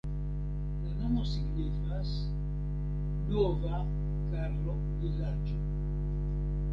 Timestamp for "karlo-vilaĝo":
4.31-5.59